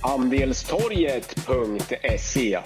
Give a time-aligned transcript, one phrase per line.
[0.00, 2.58] Andelstorget.se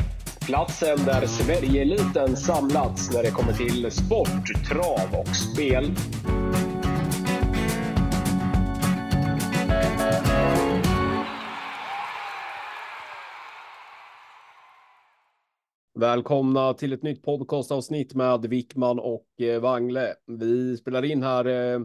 [0.47, 5.91] Platsen där Sverigeeliten samlats när det kommer till sport, trav och spel.
[15.99, 20.15] Välkomna till ett nytt podcastavsnitt med Wickman och eh, Wangle.
[20.27, 21.81] Vi spelar in här eh,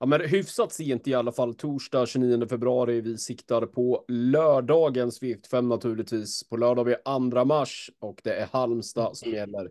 [0.00, 3.00] ja, men hyfsat sent i alla fall, torsdag 29 februari.
[3.00, 6.48] Vi siktar på lördagens V75 naturligtvis.
[6.48, 9.70] På lördag är 2 mars och det är Halmstad som gäller.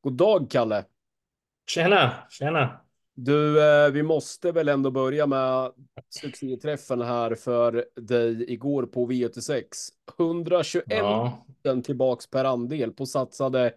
[0.00, 0.84] God dag, Kalle.
[1.66, 2.80] Tjena, tjena.
[3.14, 5.72] Du, eh, vi måste väl ändå börja med
[6.08, 9.62] succéträffen här för dig igår på V86.
[10.18, 11.44] 121 ja.
[11.84, 13.72] tillbaks per andel på satsade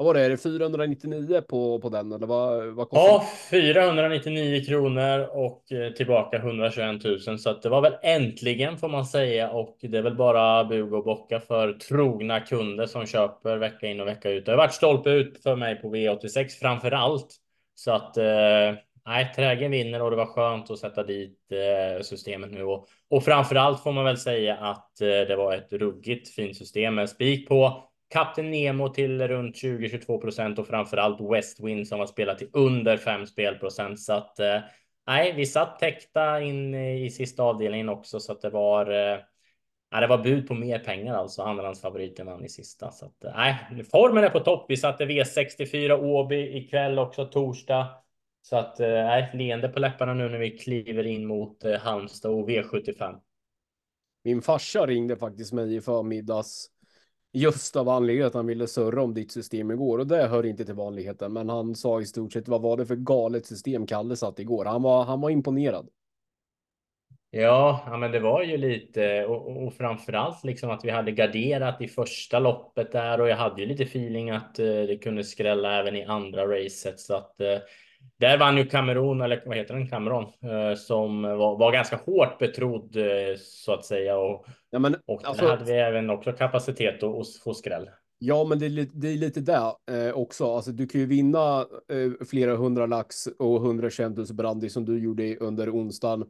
[0.00, 4.64] vad var det, är det 499 på, på den eller vad, vad kostar Ja, 499
[4.64, 9.50] kronor och eh, tillbaka 121 000 så att det var väl äntligen får man säga
[9.50, 14.00] och det är väl bara bug och bocka för trogna kunder som köper vecka in
[14.00, 14.46] och vecka ut.
[14.46, 17.36] Det har varit stolpe ut för mig på V86 framför allt
[17.74, 18.74] så att eh,
[19.06, 22.64] nej, trägen vinner och det var skönt att sätta dit eh, systemet nu.
[22.64, 26.94] Och, och framför allt får man väl säga att det var ett ruggigt fint system
[26.94, 32.38] med spik på Kapten Nemo till runt 20-22 procent och framförallt Westwind som har spelat
[32.38, 34.00] till under 5 spelprocent.
[34.00, 34.60] Så att eh,
[35.06, 38.90] nej, vi satt täckta in i sista avdelningen också så att det var.
[38.90, 39.18] Eh,
[39.90, 41.42] ja, det var bud på mer pengar alltså.
[41.42, 44.66] Andrahandsfavoriten vann i sista så att eh, nej, formen är på topp.
[44.68, 47.88] Vi satte V64 Åby ikväll också torsdag.
[48.42, 53.20] Så att nej, leende på läpparna nu när vi kliver in mot Halmstad och V75.
[54.24, 56.70] Min farsa ringde faktiskt mig i förmiddags
[57.32, 60.64] Just av anledningen att han ville surra om ditt system igår och det hör inte
[60.64, 61.32] till vanligheten.
[61.32, 64.64] Men han sa i stort sett vad var det för galet system Kalle satt igår?
[64.64, 65.88] Han var, han var imponerad.
[67.32, 71.80] Ja, ja, men det var ju lite och, och framförallt liksom att vi hade garderat
[71.80, 75.80] i första loppet där och jag hade ju lite feeling att eh, det kunde skrälla
[75.80, 77.58] även i andra racet så att eh,
[78.20, 82.38] där vann ju Cameron, eller vad heter den, Cameron, eh, som var, var ganska hårt
[82.38, 84.18] betrodd eh, så att säga.
[84.18, 87.90] Och, ja, men, och alltså, där hade vi även också kapacitet att få skräll.
[88.18, 90.54] Ja, men det är, lite, det är lite där eh, också.
[90.54, 94.98] Alltså, du kan ju vinna eh, flera hundra lax och 121 000 brandy som du
[94.98, 96.24] gjorde under onsdagen.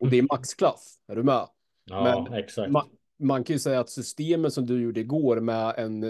[0.00, 0.98] Och det är maxklass.
[1.08, 1.46] Är du med?
[1.84, 2.70] Ja, men exakt.
[2.70, 2.84] Ma
[3.20, 6.04] man kan ju säga att systemet som du gjorde igår med en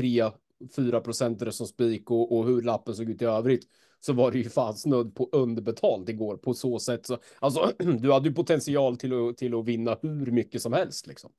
[0.00, 3.64] 3-4 procentare som spik och, och hur lappen såg ut i övrigt
[4.04, 7.06] så var det ju fan snudd på underbetalt igår på så sätt.
[7.06, 11.06] Så, alltså, du hade ju potential till att, till att vinna hur mycket som helst
[11.06, 11.30] liksom.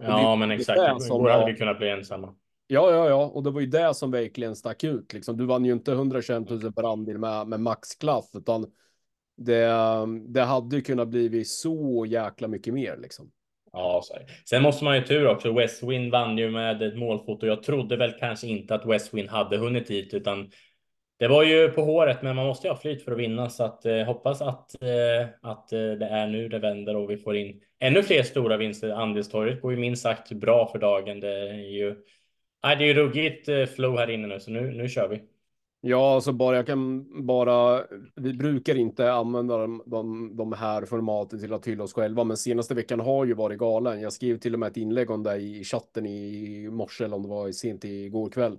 [0.00, 0.78] Ja, men exakt.
[1.06, 2.34] Igår hade vi kunnat bli ensamma.
[2.66, 5.12] Ja, ja, ja, och det var ju det som verkligen stack ut.
[5.12, 5.36] Liksom.
[5.36, 8.66] Du vann ju inte 121 000 per andel med, med maxklass, utan
[9.36, 9.70] det,
[10.28, 13.30] det hade ju kunnat bli så jäkla mycket mer liksom.
[13.72, 14.14] Ja, så
[14.50, 15.52] sen måste man ju tur också.
[15.52, 17.46] Westwind vann ju med ett målfoto.
[17.46, 20.50] Jag trodde väl kanske inte att Westwind hade hunnit hit, utan
[21.18, 23.64] det var ju på håret, men man måste ju ha flyt för att vinna så
[23.64, 27.36] att eh, hoppas att eh, att eh, det är nu det vänder och vi får
[27.36, 28.90] in ännu fler stora vinster.
[28.90, 31.20] Andelstorget går ju minst sagt bra för dagen.
[31.20, 31.96] Det är ju.
[32.64, 35.22] Nej, det är ju ruggigt eh, flow här inne nu, så nu nu kör vi.
[35.80, 37.84] Ja, alltså bara jag kan bara.
[38.16, 42.36] Vi brukar inte använda de, de, de här formaten till att hylla oss själva, men
[42.36, 44.00] senaste veckan har ju varit galen.
[44.00, 47.22] Jag skrev till och med ett inlägg om det i chatten i morse eller om
[47.22, 48.58] det var sent igår kväll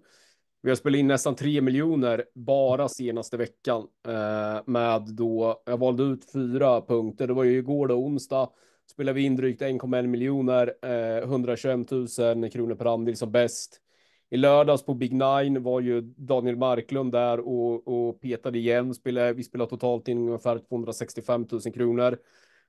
[0.62, 6.03] vi har spelat in nästan 3 miljoner bara senaste veckan eh, med då jag valde
[6.03, 7.28] ut fyra punkter.
[7.28, 8.50] Det var ju igår då onsdag
[8.92, 13.81] spelade vi in drygt 1,1 miljoner, eh, 121 000 kronor per andel som bäst.
[14.30, 18.94] I lördags på Big Nine var ju Daniel Marklund där och, och petade igen.
[18.94, 22.18] Spelade, vi spelade totalt in ungefär 265 000 kronor.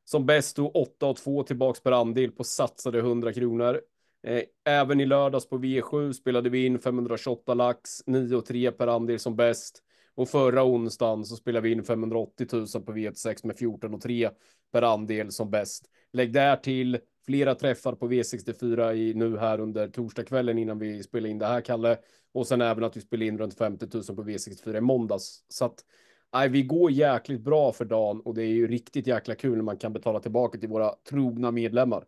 [0.04, 3.80] Som bäst då 8 och 2 tillbaks per andel på satsade 100 kronor.
[4.22, 9.18] Eh, även i lördags på V7 spelade vi in 528 lax, 9 300 per andel
[9.18, 9.82] som bäst.
[10.14, 14.30] Och förra onsdagen så spelade vi in 580 000 på V6 med 14 300
[14.72, 15.90] per andel som bäst.
[16.12, 21.28] Lägg där till flera träffar på V64 i, nu här under torsdagskvällen innan vi spelar
[21.28, 21.98] in det här, Kalle.
[22.32, 25.44] Och sen även att vi spelar in runt 50 000 på V64 i måndags.
[25.48, 25.84] Så att
[26.32, 29.62] nej, vi går jäkligt bra för dagen och det är ju riktigt jäkla kul när
[29.62, 32.04] man kan betala tillbaka till våra trogna medlemmar.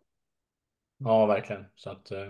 [1.03, 1.65] Ja, verkligen.
[1.75, 2.29] Så att eh,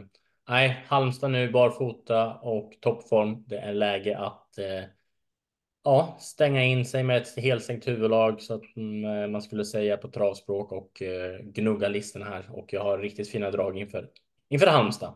[0.49, 3.43] nej, Halmstad nu barfota och toppform.
[3.47, 4.83] Det är läge att eh,
[5.83, 9.97] ja, stänga in sig med ett helsänkt huvudlag så att mm, eh, man skulle säga
[9.97, 11.03] på travspråk och
[11.43, 12.49] gnugga listorna här.
[12.51, 14.09] Och jag har riktigt fina drag inför
[14.49, 15.13] inför Halmstad.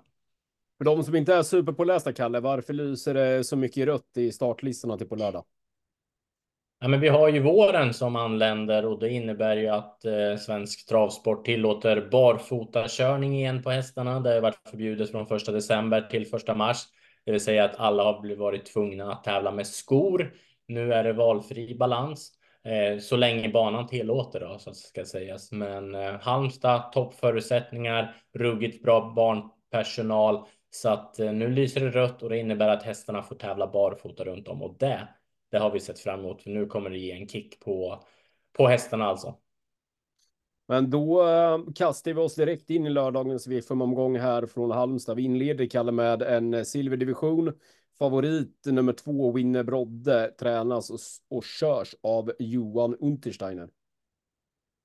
[0.77, 4.97] För de som inte är superpålästa, Kalle, varför lyser det så mycket rött i startlistorna
[4.97, 5.45] till på lördag?
[6.79, 10.87] Ja, men vi har ju våren som anländer och det innebär ju att eh, svensk
[10.87, 14.19] travsport tillåter barfotakörning igen på hästarna.
[14.19, 16.77] Det har varit förbjudet från första december till första mars,
[17.25, 20.33] det vill säga att alla har varit tvungna att tävla med skor.
[20.67, 22.31] Nu är det valfri balans
[22.65, 25.51] eh, så länge banan tillåter då, så ska sägas.
[25.51, 32.29] Men eh, Halmstad toppförutsättningar, ruggigt bra barnpersonal så att eh, nu lyser det rött och
[32.29, 35.07] det innebär att hästarna får tävla barfota runt om och det
[35.51, 38.03] det har vi sett fram emot för nu kommer det ge en kick på,
[38.57, 39.37] på hästarna alltså.
[40.67, 45.15] Men då äh, kastar vi oss direkt in i lördagens V5-omgång här från Halmstad.
[45.15, 47.53] Vi inleder, Kalle, med en silverdivision.
[47.99, 50.99] Favorit nummer två, Winner Brodde, tränas och,
[51.37, 53.69] och körs av Johan Untersteiner.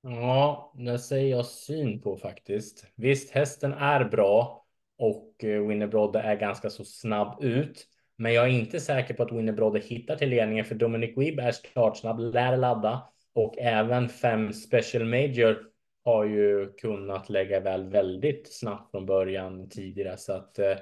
[0.03, 2.87] Ja, det säger jag syn på faktiskt.
[2.95, 4.67] Visst, hästen är bra
[4.99, 7.87] och eh, Winner Brodde är ganska så snabb ut.
[8.23, 11.53] Men jag är inte säker på att Winnerbrodde hittar till ledningen för Dominic Weeb är
[11.53, 13.03] startsnabb, lär ladda
[13.35, 15.59] och även fem Special Major
[16.05, 20.77] har ju kunnat lägga väl väldigt snabbt från början tidigare så att eh,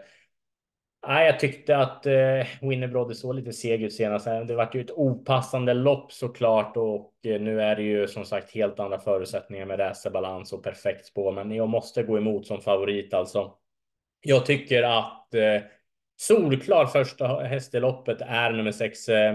[1.02, 4.26] jag tyckte att eh, Winnerbrodde såg lite seg ut senast.
[4.26, 8.24] Eh, det var ju ett opassande lopp såklart och eh, nu är det ju som
[8.24, 11.32] sagt helt andra förutsättningar med racerbalans och perfekt spår.
[11.32, 13.54] Men jag måste gå emot som favorit alltså.
[14.22, 15.62] Jag tycker att eh,
[16.20, 19.34] Solklar första häst i loppet är nummer sex, eh,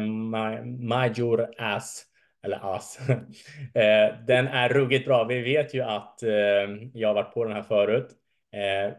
[0.80, 2.06] Major Ass.
[2.44, 3.00] Eller Ass.
[3.74, 5.24] Eh, den är ruggigt bra.
[5.24, 6.30] Vi vet ju att eh,
[6.94, 8.08] jag har varit på den här förut.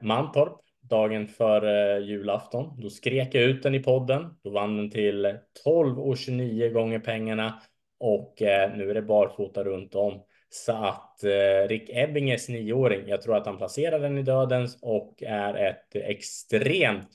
[0.03, 0.53] Mantorp,
[0.91, 1.63] dagen för
[1.99, 2.81] julafton.
[2.81, 4.35] Då skrek jag ut den i podden.
[4.45, 7.63] Då vann den till 12 och 29 gånger pengarna.
[8.01, 8.35] Och
[8.77, 10.23] nu är det barfota runt om.
[10.49, 11.21] Så att
[11.69, 17.09] Rick Ebbinges nioåring, jag tror att han placerar den i dödens och är ett extremt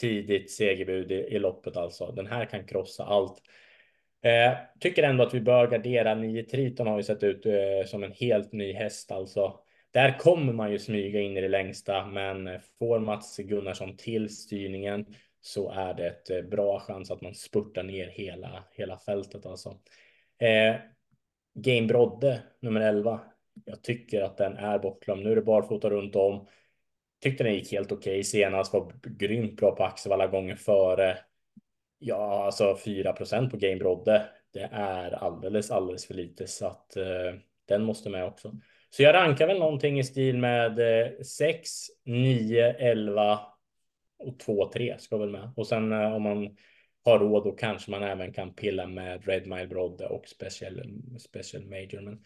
[0.00, 2.12] tidigt segerbud i, i loppet alltså.
[2.12, 3.42] Den här kan krossa allt.
[4.22, 8.04] Eh, tycker ändå att vi bör gardera 9 Triton har ju sett ut eh, som
[8.04, 9.58] en helt ny häst alltså.
[9.90, 15.06] Där kommer man ju smyga in i det längsta, men får Mats Gunnarsson till styrningen
[15.40, 19.78] så är det ett eh, bra chans att man spurtar ner hela, hela fältet alltså.
[20.38, 20.76] Eh,
[21.54, 23.20] Game Brodde nummer 11.
[23.64, 25.22] Jag tycker att den är bortglömd.
[25.22, 26.46] Nu är det barfota runt om.
[27.22, 28.24] Tyckte den gick helt okej okay.
[28.24, 31.18] senast, var grymt bra på axel alla gånger före.
[31.98, 34.28] Ja, alltså 4% på Game Brodde.
[34.52, 37.34] Det är alldeles, alldeles för lite så att eh,
[37.68, 38.52] den måste med också.
[38.90, 40.78] Så jag rankar väl någonting i stil med
[41.26, 41.70] 6,
[42.04, 43.40] 9, 11
[44.18, 45.52] och 2, 3 ska väl med.
[45.56, 46.56] Och sen eh, om man
[47.04, 50.82] har råd då kanske man även kan pilla med Red Mile Brodde och Special,
[51.18, 52.00] special Major.
[52.00, 52.24] Men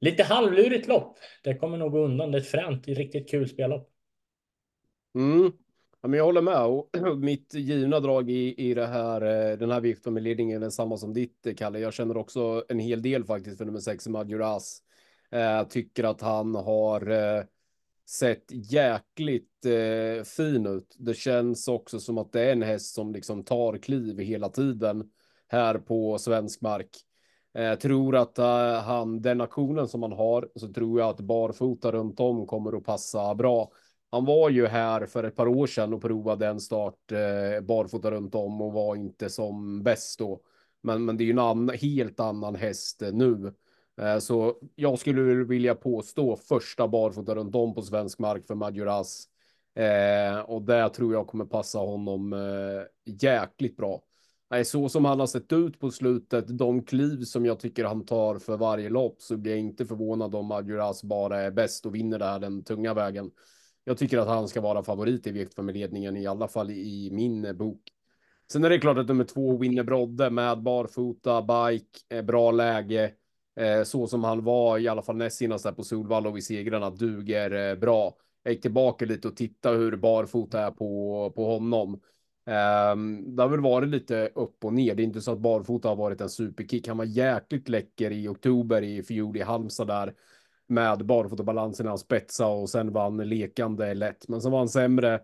[0.00, 1.18] lite halvlurigt lopp.
[1.42, 2.32] Det kommer nog gå undan.
[2.32, 3.95] Det är ett fränt, riktigt kul spellopp.
[5.16, 5.52] Mm.
[6.00, 6.64] Ja, men jag håller med.
[6.66, 10.70] Och mitt givna drag i, i det här, eh, den här vikten med ledningen är
[10.70, 11.78] samma som ditt, eh, Kalle.
[11.78, 14.82] Jag känner också en hel del faktiskt för nummer sex, Majoras.
[15.30, 17.44] Eh, tycker att han har eh,
[18.08, 20.96] sett jäkligt eh, fin ut.
[20.98, 25.10] Det känns också som att det är en häst som liksom tar kliv hela tiden
[25.48, 26.90] här på svensk mark.
[27.54, 31.92] Eh, tror att eh, han, den aktionen som han har, så tror jag att barfota
[31.92, 33.70] runt om kommer att passa bra.
[34.16, 38.10] Han var ju här för ett par år sedan och provade en start eh, barfota
[38.10, 40.40] runt om och var inte som bäst då.
[40.82, 43.52] Men, men det är ju en annan, helt annan häst eh, nu.
[44.00, 49.24] Eh, så jag skulle vilja påstå första barfota runt om på svensk mark för Majoras.
[49.74, 54.02] Eh, och det tror jag kommer passa honom eh, jäkligt bra.
[54.50, 58.06] Nej, så som han har sett ut på slutet, de kliv som jag tycker han
[58.06, 61.94] tar för varje lopp så blir jag inte förvånad om Majoras bara är bäst och
[61.94, 63.30] vinner det här den tunga vägen.
[63.88, 67.80] Jag tycker att han ska vara favorit i viktfamiljeledningen, i alla fall i min bok.
[68.52, 73.12] Sen är det klart att nummer två, Winner Brodde med barfota, bike, eh, bra läge.
[73.56, 76.44] Eh, så som han var i alla fall näst senast där på Solvalla och vid
[76.44, 78.16] segrarna duger eh, bra.
[78.42, 82.00] Jag gick tillbaka lite och tittade hur barfota är på, på honom.
[82.92, 84.94] Um, det har väl varit lite upp och ner.
[84.94, 86.88] Det är inte så att barfota har varit en superkick.
[86.88, 90.14] Han var jäkligt läcker i oktober i fjol i Halmstad där
[90.66, 94.28] med barfotabalansen han spetsade och sen vann lekande lätt.
[94.28, 95.20] Men så var han sämre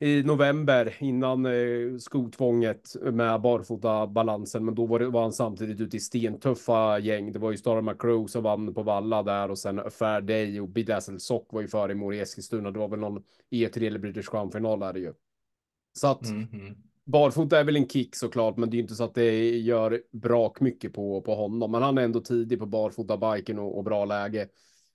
[0.00, 4.64] i november innan eh, skotvånget med barfotabalansen.
[4.64, 7.32] Men då var, det, var han samtidigt ute i stentuffa gäng.
[7.32, 10.68] Det var ju Star McCrow som vann på Valla där och sen Fair Day och
[10.68, 12.70] Bedazzled Sock var ju före i Mora Eskilstuna.
[12.70, 15.12] Det var väl någon E3 eller British Crown final där ju.
[15.92, 16.76] Så att mm -hmm.
[17.06, 20.60] Barfota är väl en kick såklart, men det är inte så att det gör brak
[20.60, 21.70] mycket på, på honom.
[21.70, 24.48] Men han är ändå tidig på barfota-biken och, och, bra läge.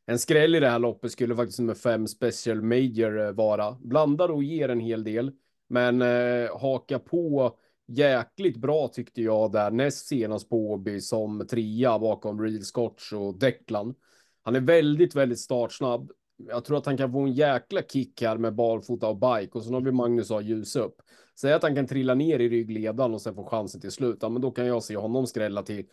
[0.05, 3.71] En skräll i det här loppet skulle faktiskt nummer fem special major eh, vara.
[3.71, 5.31] Blandar och ger en hel del,
[5.67, 7.55] men eh, haka på
[7.87, 13.39] jäkligt bra tyckte jag där näst senast på Åby som trea bakom Real Scotch och
[13.39, 13.95] Declan.
[14.43, 16.11] Han är väldigt, väldigt startsnabb.
[16.37, 19.63] Jag tror att han kan få en jäkla kick här med barfota och bike och
[19.63, 21.01] sen har vi Magnus har ljus upp.
[21.41, 24.17] Säg att han kan trilla ner i ryggledan och sen få chansen till slut.
[24.21, 25.85] Ja, men då kan jag se honom skrälla till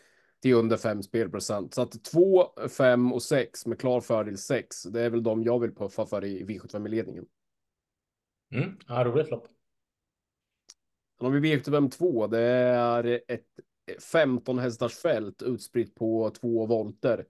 [0.43, 1.75] till under 5 spelprocent.
[1.75, 4.83] Så att 2, 5 och 6 med klar fördel 6.
[4.83, 7.27] Det är väl de jag vill puffa för i V75 ledningen.
[8.55, 9.49] Mm, ja, roligt lopp.
[11.19, 13.47] Om vi V75 2, det är ett
[14.13, 17.27] 15 hästars fält utspritt på två volter.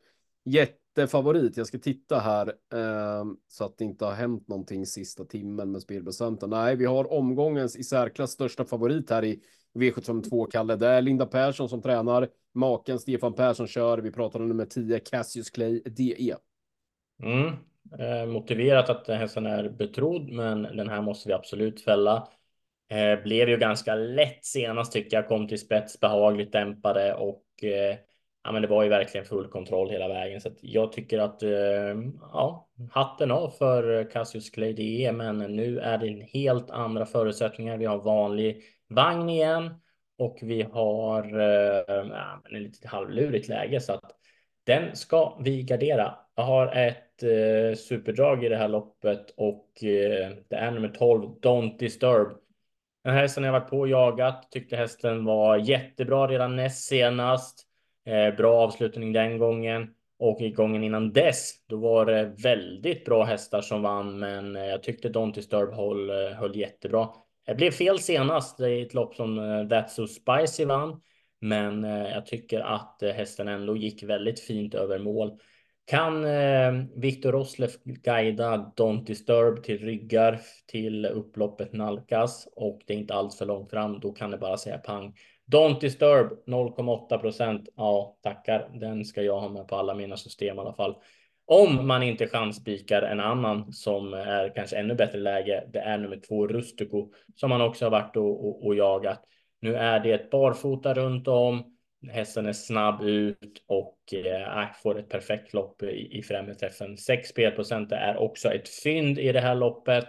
[0.96, 1.56] Jättefavorit.
[1.56, 5.82] Jag ska titta här eh, så att det inte har hänt någonting sista timmen med
[5.82, 6.50] spelprocenten.
[6.50, 9.40] Nej, vi har omgångens i särklass största favorit här i
[9.74, 10.76] V752, Kalle.
[10.76, 12.28] Det är Linda Persson som tränar.
[12.54, 13.98] Maken Stefan Persson kör.
[13.98, 16.36] Vi pratar om nummer 10, Cassius Clay DE.
[17.22, 17.46] Mm.
[17.98, 22.28] Eh, motiverat att hästen är betrodd, men den här måste vi absolut fälla.
[22.90, 25.28] Eh, blev ju ganska lätt senast tycker jag.
[25.28, 27.96] Kom till spets, behagligt dämpade och eh,
[28.46, 30.40] ja, men det var ju verkligen full kontroll hela vägen.
[30.40, 31.50] Så att jag tycker att eh,
[32.32, 37.76] ja, hatten av för Cassius Clay DE, men nu är det helt andra förutsättningar.
[37.76, 39.74] Vi har vanlig vagn igen
[40.18, 44.12] och vi har eh, ja, en lite halvlurigt läge så att
[44.64, 46.14] den ska vi gardera.
[46.34, 51.22] Jag har ett eh, superdrag i det här loppet och eh, det är nummer 12
[51.42, 52.28] Don't Disturb.
[53.04, 54.50] Den här hästen har jag varit på och jagat.
[54.50, 57.65] Tyckte hästen var jättebra redan näst senast.
[58.06, 61.52] Eh, bra avslutning den gången och i gången innan dess.
[61.66, 66.10] Då var det väldigt bra hästar som vann, men eh, jag tyckte Don't Disturb höll,
[66.10, 67.08] eh, höll jättebra.
[67.46, 71.00] Det blev fel senast i ett lopp som That's So Spicy vann.
[71.40, 75.38] Men jag tycker att hästen ändå gick väldigt fint över mål.
[75.84, 76.26] Kan
[76.94, 83.38] Viktor Roslev guida Don't Disturb till ryggar till upploppet nalkas och det är inte alls
[83.38, 85.14] för långt fram, då kan det bara säga pang.
[85.52, 87.68] Don't Disturb 0,8 procent.
[87.76, 88.70] Ja, tackar.
[88.74, 90.96] Den ska jag ha med på alla mina system i alla fall.
[91.44, 96.20] Om man inte chansspikar en annan som är kanske ännu bättre läge, det är nummer
[96.28, 99.22] två Rustico som man också har varit och, och, och jagat.
[99.60, 101.76] Nu är det ett barfota runt om.
[102.10, 106.96] Hästen är snabb ut och eh, äh, får ett perfekt lopp i, i främre träffen.
[106.96, 110.04] 6 spelprocent är också ett fynd i det här loppet.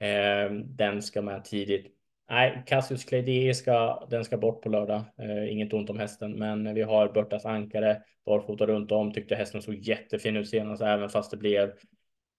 [0.00, 2.01] Eh, den ska med tidigt.
[2.32, 5.02] Nej, Cassius Clay ska, den ska bort på lördag.
[5.18, 9.12] Eh, inget ont om hästen, men vi har Börtas ankare barfota runt om.
[9.12, 11.72] Tyckte hästen såg jättefin ut senast, även fast det blev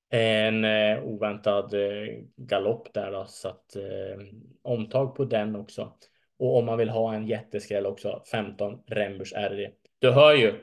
[0.10, 2.08] en eh, oväntad eh,
[2.38, 4.26] galopp där då, så att eh,
[4.62, 5.94] omtag på den också.
[6.40, 9.70] Och om man vill ha en jätteskräll också, 15 Rembers RD.
[10.00, 10.54] Du hör ju,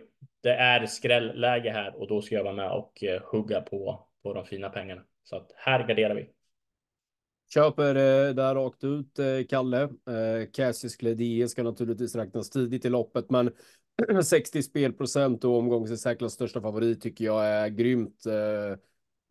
[0.43, 4.33] det är skrällläge här och då ska jag vara med och eh, hugga på, på
[4.35, 5.03] de fina pengarna.
[5.23, 6.29] Så att här garderar vi.
[7.55, 9.83] Köper eh, där rakt ut, eh, Kalle.
[9.83, 13.51] Eh, Cassius Cledie ska naturligtvis räknas tidigt i loppet, men
[14.25, 18.79] 60 spelprocent och omgångens säkert största favorit tycker jag är grymt eh,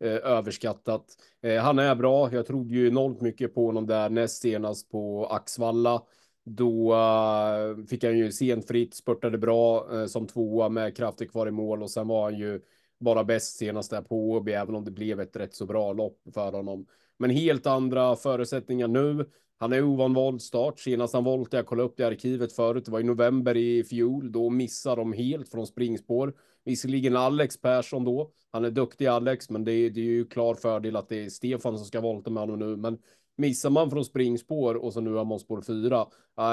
[0.08, 1.04] eh, överskattat.
[1.42, 2.32] Eh, han är bra.
[2.32, 6.02] Jag trodde ju enormt mycket på honom där näst senast på Axvalla.
[6.44, 11.46] Då eh, fick han ju sent fritt, spurtade bra eh, som tvåa med krafter kvar
[11.46, 12.60] i mål och sen var han ju
[13.00, 16.18] bara bäst senast där på Åby, även om det blev ett rätt så bra lopp
[16.34, 16.86] för honom.
[17.20, 19.30] Men helt andra förutsättningar nu.
[19.58, 20.78] Han är ovan voltstart.
[20.78, 23.84] Senast han volt, jag kollade upp det i arkivet förut, det var i november i
[23.84, 24.32] fjol.
[24.32, 26.34] Då missar de helt från springspår.
[26.64, 28.30] Visserligen Alex Persson då.
[28.52, 31.30] Han är duktig Alex, men det är, det är ju klar fördel att det är
[31.30, 32.76] Stefan som ska volta med honom nu.
[32.76, 32.98] Men
[33.36, 36.06] missar man från springspår och så nu har man spår fyra.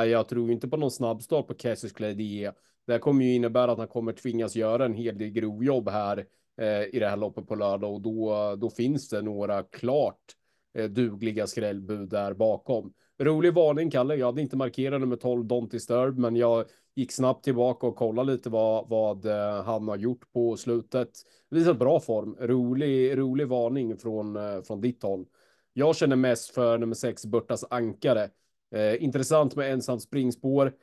[0.06, 2.52] Jag tror inte på någon snabbstart på Cassius Clay DE.
[2.88, 6.26] Det kommer ju innebära att han kommer tvingas göra en hel del grovjobb här
[6.62, 10.47] eh, i det här loppet på lördag och då, då finns det några klart eh,
[10.78, 12.94] Eh, dugliga skrällbud där bakom.
[13.20, 14.16] Rolig varning, Kalle.
[14.16, 16.66] Jag hade inte markerat nummer 12, Don't Disturb, men jag
[16.96, 21.10] gick snabbt tillbaka och kollade lite vad, vad eh, han har gjort på slutet.
[21.50, 22.36] Visat bra form.
[22.40, 25.26] Rolig, rolig varning från, eh, från ditt håll.
[25.74, 28.30] Jag känner mest för nummer 6, Burtas Ankare.
[28.76, 30.74] Eh, intressant med ensam springspår.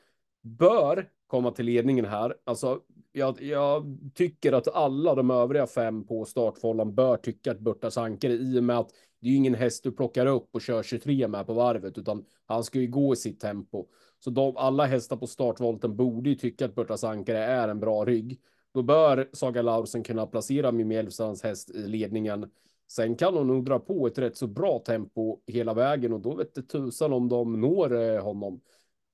[0.42, 2.36] Bör komma till ledningen här.
[2.44, 2.80] Alltså,
[3.12, 8.32] jag, jag, tycker att alla de övriga fem på startfållan bör tycka att Burtas Ankare
[8.32, 8.90] i och med att
[9.24, 12.24] det är ju ingen häst du plockar upp och kör 23 med på varvet, utan
[12.46, 13.86] han ska ju gå i sitt tempo.
[14.18, 18.04] Så de, alla hästar på startvolten borde ju tycka att Burtas Ankare är en bra
[18.04, 18.40] rygg.
[18.74, 22.50] Då bör Saga Laursen kunna placera Mimmi Elfstrands häst i ledningen.
[22.88, 26.34] Sen kan hon nog dra på ett rätt så bra tempo hela vägen och då
[26.34, 28.60] vet det tusan om de når eh, honom.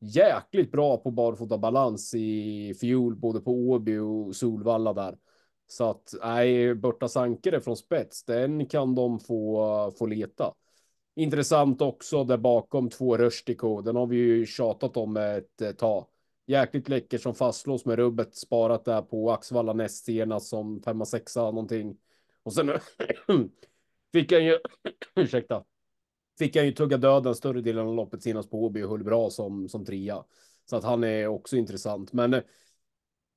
[0.00, 5.18] Jäkligt bra på barfota balans i fjol, både på Åby och Solvalla där.
[5.72, 10.54] Så att nej, Börta Sankare från spets, den kan de få, få leta.
[11.16, 13.80] Intressant också där bakom två Röstiko.
[13.80, 16.06] Den har vi ju tjatat om ett tag.
[16.46, 21.42] Jäkligt läcker som fastslås med rubbet sparat där på Axvalla näst senast som femma, sexa
[21.42, 21.96] någonting.
[22.42, 22.70] Och sen
[24.12, 24.58] fick han ju,
[25.16, 25.64] ursäkta,
[26.38, 29.30] fick han ju tugga döden större delen av loppet senast på Åby och höll bra
[29.30, 30.24] som, som trea.
[30.70, 32.12] Så att han är också intressant.
[32.12, 32.42] Men eh,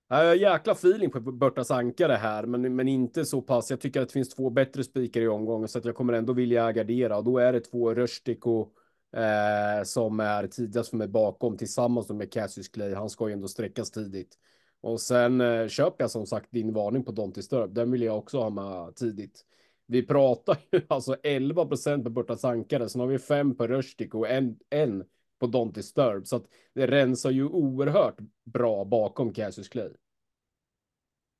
[0.07, 3.69] jag har jäkla feeling på Börtas ankare här, men, men inte så pass.
[3.69, 6.33] Jag tycker att det finns två bättre spikar i omgången så att jag kommer ändå
[6.33, 8.69] vilja gardera och då är det två Röstiko
[9.15, 12.93] eh, som är tidigast för mig bakom tillsammans med Cassius Clay.
[12.93, 14.37] Han ska ju ändå sträckas tidigt.
[14.81, 17.73] Och sen eh, köper jag som sagt din varning på Don Disturb.
[17.73, 19.45] Den vill jag också ha med tidigt.
[19.87, 24.19] Vi pratar ju alltså 11 procent på Börtas ankare, sen har vi fem på Röstiko
[24.19, 25.03] och en, en
[25.43, 26.27] på Don Disturb.
[26.27, 26.45] Så att
[26.75, 29.89] det rensar ju oerhört bra bakom Cassius Clay.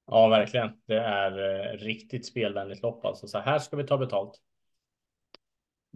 [0.08, 0.70] Ja, verkligen.
[0.86, 3.28] Det är eh, riktigt spelvänligt lopp alltså.
[3.28, 4.42] Så här ska vi ta betalt.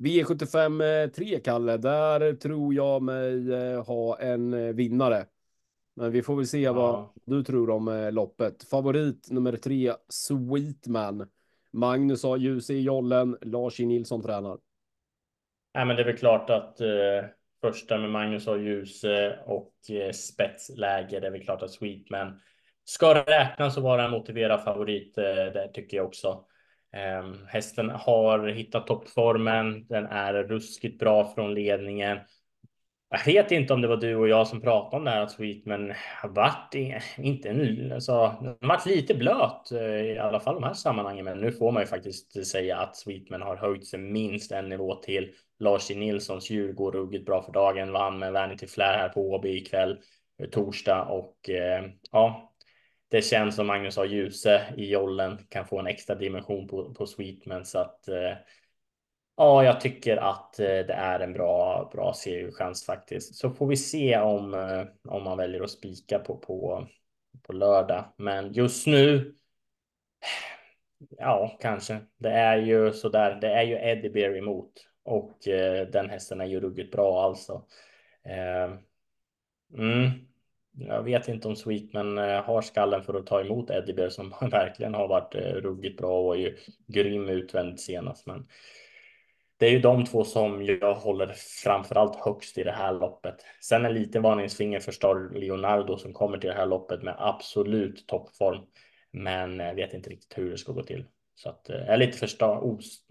[0.01, 5.25] V75 3, Kalle, där tror jag mig eh, ha en eh, vinnare.
[5.95, 6.73] Men vi får väl se ja.
[6.73, 8.63] vad du tror om eh, loppet.
[8.63, 11.29] Favorit nummer tre, Sweetman.
[11.71, 13.85] Magnus har ljus i jollen, Lars E.
[13.85, 14.57] Nilsson tränar.
[15.73, 16.87] Nej, men det är väl klart att eh,
[17.71, 19.05] första med Magnus och ljus
[19.45, 19.73] och
[20.13, 21.19] spetsläge.
[21.19, 22.39] Det är väl klart att Sweetman
[22.85, 25.17] ska räknas och vara en motiverad favorit.
[25.17, 26.45] Eh, det tycker jag också.
[26.93, 29.87] Ehm, hästen har hittat toppformen.
[29.87, 32.19] Den är ruskigt bra från ledningen.
[33.09, 35.31] Jag vet inte om det var du och jag som pratade om det här att
[35.31, 36.75] Sweetman har varit
[37.17, 41.25] inte en, alltså, varit lite blöt eh, i alla fall de här sammanhangen.
[41.25, 44.95] Men nu får man ju faktiskt säga att Sweetman har höjt sig minst en nivå
[44.95, 45.33] till.
[45.59, 47.91] Lars Nilssons djur går ruggigt bra för dagen.
[47.91, 49.99] Vann med Vanity Flair här på Åby ikväll,
[50.39, 52.53] eh, torsdag och eh, ja,
[53.09, 57.07] det känns som Magnus har ljuse i jollen kan få en extra dimension på, på
[57.07, 58.37] Sweetman så att eh,
[59.37, 63.35] ja, jag tycker att eh, det är en bra, bra seriechans faktiskt.
[63.35, 66.87] Så får vi se om, eh, om man väljer att spika på, på,
[67.41, 68.05] på lördag.
[68.17, 69.33] Men just nu.
[71.09, 71.99] Ja, kanske.
[72.17, 73.35] Det är ju så där.
[73.35, 74.71] Det är ju Eddie Bear emot
[75.07, 77.65] och eh, den hästen är ju ruggigt bra alltså.
[78.25, 78.73] Eh,
[79.79, 80.11] mm.
[80.71, 84.29] Jag vet inte om Sweetman eh, har skallen för att ta emot Eddie Bear som
[84.51, 88.27] verkligen har varit eh, ruggigt bra och var ju grym utvänd senast.
[88.27, 88.47] Men
[89.57, 93.35] det är ju de två som jag håller framförallt högst i det här loppet.
[93.61, 98.07] Sen en liten varningsfinger för Star Leonardo som kommer till det här loppet med absolut
[98.07, 98.61] toppform.
[99.11, 101.05] Men jag vet inte riktigt hur det ska gå till.
[101.37, 102.27] Så att eh, jag är lite för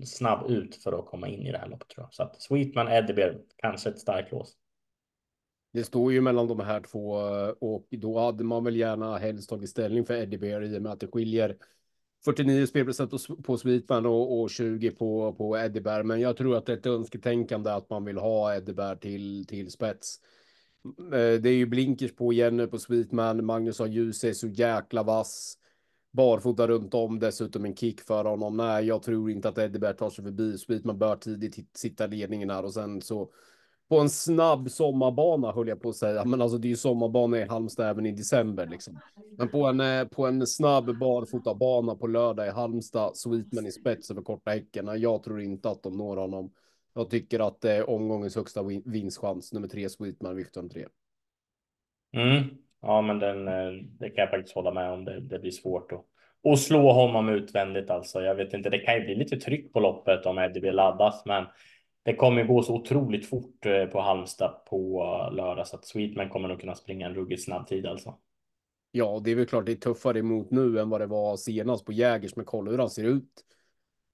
[0.04, 2.14] snabb ut för att komma in i det här loppet tror jag.
[2.14, 4.56] Så att Sweetman, Eddiebear, kanske ett starkt lås.
[5.72, 9.50] Det står ju mellan de här två eh, och då hade man väl gärna helst
[9.50, 11.56] tagit ställning för Eddiebear i och med att det skiljer
[12.24, 16.66] 49 spelprocent på, på Sweetman och, och 20 på, på Eddie Men jag tror att
[16.66, 20.20] det är ett önsketänkande att man vill ha Eddiebear till, till spets.
[20.98, 23.44] Eh, det är ju blinkers på igen nu på Sweetman.
[23.44, 25.58] Magnus har ljus, är så jäkla vass.
[26.16, 28.56] Barfota runt om, dessutom en kick för honom.
[28.56, 30.58] Nej, jag tror inte att Eddie Bear tar sig förbi.
[30.58, 33.30] Sweetman bör tidigt sitta ledningen här och sen så
[33.88, 36.24] på en snabb sommarbana höll jag på att säga.
[36.24, 39.00] Men alltså det är ju sommarbana i Halmstad även i december liksom.
[39.38, 44.10] Men på en, eh, på en snabb barfotabana på lördag i Halmstad, Sweetman i spets
[44.10, 45.00] över korta häcken.
[45.00, 46.52] Jag tror inte att de når honom.
[46.94, 49.52] Jag tycker att det är omgångens högsta vinstchans.
[49.52, 50.86] Nummer tre Sweetman, Victor 3.
[52.12, 52.44] Mm.
[52.86, 55.04] Ja, men den, eh, det kan jag faktiskt hålla med om.
[55.04, 56.04] Det, det blir svårt att,
[56.52, 58.22] att slå honom utvändigt alltså.
[58.22, 61.22] Jag vet inte, det kan ju bli lite tryck på loppet om Eddie vill laddas,
[61.26, 61.44] men
[62.02, 66.28] det kommer gå så otroligt fort eh, på Halmstad på eh, lördag så att Sweetman
[66.28, 68.14] kommer nog kunna springa en ruggigt snabb tid alltså.
[68.90, 71.84] Ja, det är väl klart det är tuffare emot nu än vad det var senast
[71.84, 73.30] på Jägers med kolla hur han ser ut.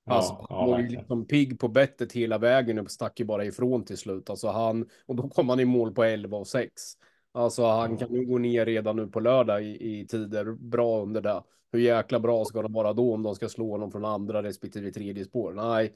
[0.04, 3.44] Alltså, ja, han var ju liksom pigg på bettet hela vägen och stack ju bara
[3.44, 4.30] ifrån till slut.
[4.30, 6.72] Alltså han, och då kom han i mål på 11 och 6.
[7.32, 11.20] Alltså han kan nu gå ner redan nu på lördag i, i tider bra under
[11.20, 11.42] det.
[11.72, 14.90] Hur jäkla bra ska de vara då om de ska slå honom från andra respektive
[14.90, 15.52] tredje spår?
[15.52, 15.92] Nej,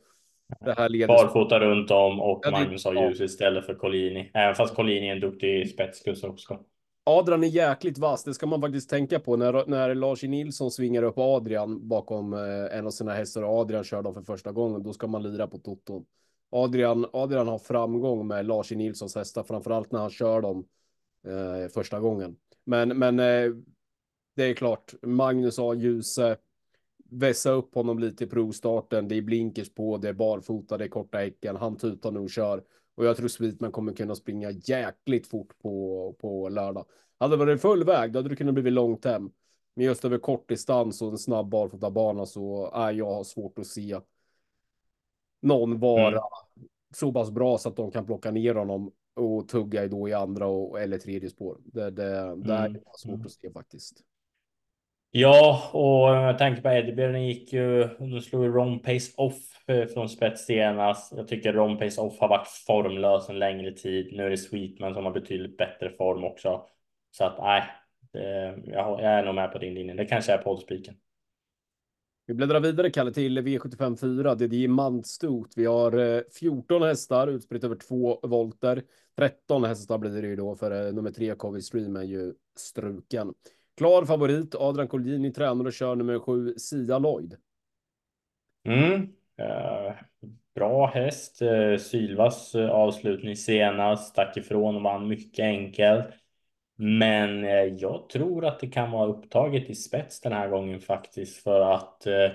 [0.61, 4.31] det här leder Barfota runt om och ja, Magnus har ljus istället för Collini.
[4.35, 6.59] Även fast Collini är en duktig spetskuss också.
[7.05, 9.37] Adrian är jäkligt vass, det ska man faktiskt tänka på.
[9.37, 13.85] När, när Lars Nilsson svingar upp Adrian bakom eh, en av sina hästar och Adrian
[13.85, 16.05] kör dem för första gången, då ska man lira på toton.
[16.51, 20.65] Adrian, Adrian har framgång med Lars Nilssons hästar, framförallt när han kör dem
[21.27, 22.37] eh, första gången.
[22.65, 23.53] Men, men eh,
[24.35, 26.37] det är klart, Magnus har ljuse
[27.11, 29.09] vässa upp honom lite i provstarten.
[29.09, 31.57] Det är blinkers på, det är barfota, det är korta häcken.
[31.57, 32.63] Han tutar nog och kör.
[32.95, 36.87] Och jag tror Sweetman kommer kunna springa jäkligt fort på, på lördag.
[37.19, 39.31] Hade det varit full väg, då hade det kunnat bli långt hem.
[39.75, 43.67] Men just över kort distans och en snabb barfotabana så är jag har svårt att
[43.67, 44.01] se
[45.43, 46.21] någon vara mm.
[46.95, 50.47] så pass bra så att de kan plocka ner honom och tugga då i andra
[50.47, 51.59] och, eller tredje spår.
[51.65, 52.43] Det, det, mm.
[52.43, 53.27] det är svårt mm.
[53.27, 54.01] att se faktiskt.
[55.11, 59.87] Ja, och jag tänker på Edbjörn gick ju, de slog ju Ron Pace off eh,
[59.87, 61.13] från spets senast.
[61.17, 64.17] Jag tycker Ron Pace off har varit formlös en längre tid.
[64.17, 66.67] Nu är det Sweetman som har betydligt bättre form också.
[67.11, 67.63] Så att nej,
[68.65, 69.95] jag, är nog med på din linje.
[69.95, 70.95] Det kanske är poddspiken.
[72.29, 74.35] Vi bläddrar vidare Kalle till V75 4.
[74.35, 75.53] Det är diamantstot.
[75.57, 78.83] Vi har eh, 14 hästar utspritt över två volter.
[79.17, 83.35] 13 hästar blir det ju då för eh, nummer tre Covid Stream är ju struken.
[83.77, 87.37] Klar favorit Adrian Colgjini tränar och kör nummer sju Sia Lloyd.
[88.69, 89.03] Mm.
[89.41, 89.93] Uh,
[90.55, 91.43] bra häst.
[91.43, 96.07] Uh, Sylvas uh, avslutning senast stack ifrån och vann mycket enkelt.
[96.77, 101.43] Men eh, jag tror att det kan vara upptaget i spets den här gången faktiskt
[101.43, 102.31] för att eh,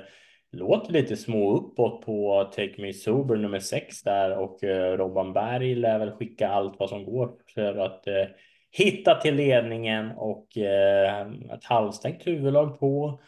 [0.52, 5.76] låter lite små uppåt på Take Me Sober nummer sex där och eh, Robban Berg
[5.76, 8.26] lär väl skicka allt vad som går för att eh,
[8.72, 13.22] hitta till ledningen och eh, ett halvstängt huvudlag på.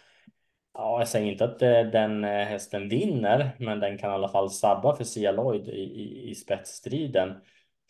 [0.73, 4.30] Ja, jag säger inte att eh, den eh, hästen vinner, men den kan i alla
[4.30, 7.34] fall sabba för Sia Lloyd i, i, i spetsstriden.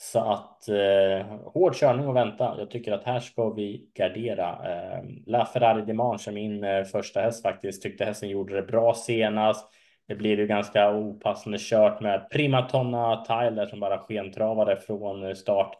[0.03, 2.55] Så att eh, hård körning och vänta.
[2.57, 4.49] Jag tycker att här ska vi gardera.
[4.49, 7.83] Eh, La Ferrari Dimanche är min eh, första häst faktiskt.
[7.83, 9.73] Tyckte hästen gjorde det bra senast.
[10.07, 15.71] Det blir ju ganska opassande kört med Primatonna Tyler som bara skentravade från eh, start.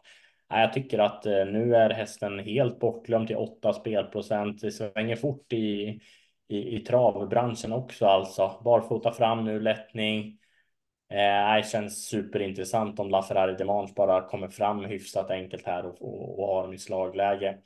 [0.48, 4.60] Jag tycker att eh, nu är hästen helt bortglömd till 8 spelprocent.
[4.60, 6.00] Det svänger fort i,
[6.48, 8.60] i, i travbranschen också alltså.
[8.64, 10.38] Barfota fram nu, lättning.
[11.14, 16.38] Eh, det känns superintressant om LaFerrari Demange bara kommer fram hyfsat enkelt här och, och,
[16.38, 17.58] och har dem i slagläge.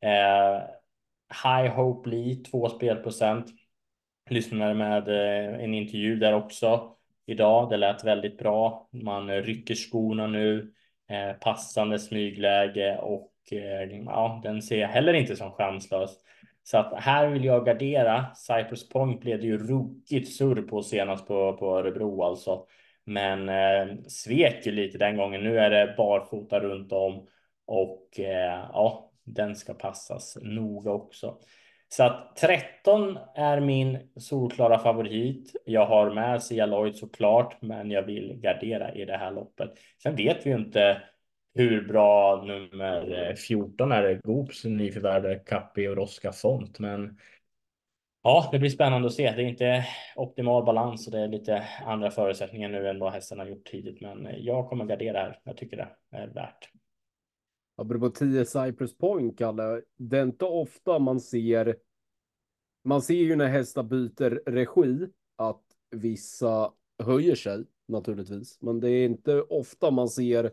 [0.00, 0.62] Eh,
[1.44, 3.46] High Hope Lee, 2 spelprocent.
[4.30, 7.70] Lyssnade med eh, en intervju där också idag.
[7.70, 8.88] Det lät väldigt bra.
[8.90, 10.72] Man rycker skorna nu.
[11.10, 16.10] Eh, passande smygläge och eh, ja, den ser jag heller inte som chanslös.
[16.62, 18.34] Så att här vill jag gardera.
[18.34, 22.66] Cypress Point blev det ju ruggigt surr på senast på, på Örebro alltså.
[23.04, 25.44] Men eh, svek ju lite den gången.
[25.44, 27.26] Nu är det barfota runt om
[27.66, 31.38] och eh, ja, den ska passas noga också.
[31.88, 35.52] Så att 13 är min solklara favorit.
[35.64, 39.70] Jag har med Sia Lloyd såklart, men jag vill gardera i det här loppet.
[40.02, 41.02] Sen vet vi ju inte
[41.54, 44.20] hur bra nummer eh, 14 är.
[44.24, 47.18] Goops nyförvärvade Cappi och Rosca Font, men
[48.24, 49.30] Ja, det blir spännande att se.
[49.30, 53.48] Det är inte optimal balans och det är lite andra förutsättningar nu än vad hästarna
[53.48, 54.00] gjort tidigt.
[54.00, 55.40] Men jag kommer gardera här.
[55.44, 56.70] Jag tycker det är värt.
[57.76, 59.82] Apropå 10 Cypress Point, Kalle.
[59.96, 61.76] Det är inte ofta man ser.
[62.84, 65.06] Man ser ju när hästar byter regi
[65.36, 70.50] att vissa höjer sig naturligtvis, men det är inte ofta man ser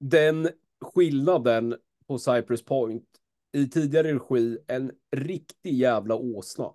[0.00, 0.48] den
[0.80, 3.04] skillnaden på Cypress Point
[3.56, 6.72] i tidigare regi en riktig jävla åsna.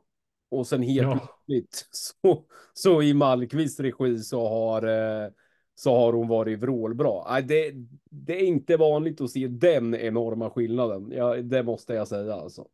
[0.51, 1.17] Och sen helt ja.
[1.17, 5.29] plötsligt så, så i Malmqvists regi så har, eh,
[5.75, 7.41] så har hon varit vrålbra.
[7.41, 7.73] Det,
[8.09, 11.11] det är inte vanligt att se den enorma skillnaden.
[11.11, 12.67] Ja, det måste jag säga alltså.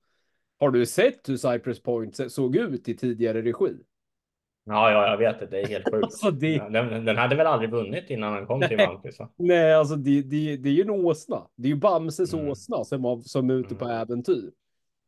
[0.60, 3.74] Har du sett hur Cypress Point såg ut i tidigare regi?
[4.70, 5.46] Ja, ja, jag vet det.
[5.46, 6.04] Det är helt sjukt.
[6.04, 6.58] alltså det...
[6.58, 9.22] den, den, hade väl aldrig vunnit innan han kom till Malmqvist?
[9.36, 11.48] Nej, alltså det, det, det är ju en åsna.
[11.56, 12.50] Det är ju Bamses mm.
[12.50, 13.98] åsna som, som är ute på mm.
[13.98, 14.52] äventyr.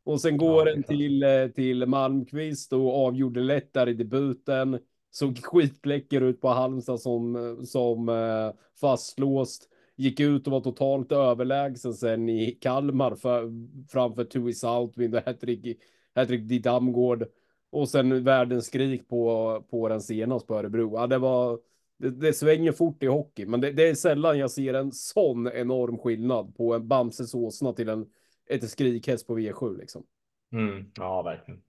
[0.03, 4.79] Och sen går ja, den till, eh, till Malmqvist och avgjorde lätt där i debuten.
[5.11, 9.69] Såg skitbläcker ut på Halmstad som, som uh, fastlåst.
[9.95, 13.51] Gick ut och var totalt överlägsen sen i Kalmar för,
[13.89, 15.77] framför Tui Southwind och Hattrick,
[16.15, 17.25] Hattrick Di Damgård.
[17.71, 20.97] Och sen världens skrik på, på den senast på Örebro.
[20.97, 21.59] Ja, det var,
[21.97, 25.47] det, det svänger fort i hockey, men det, det, är sällan jag ser en sån
[25.47, 28.05] enorm skillnad på en Bamses åsna till en
[28.49, 30.03] ett skrikhäst på V7 liksom.
[30.51, 31.61] Mm, ja, verkligen.